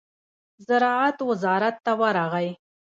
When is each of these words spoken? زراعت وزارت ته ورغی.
زراعت 0.67 1.17
وزارت 1.29 1.75
ته 1.85 1.91
ورغی. 2.01 2.47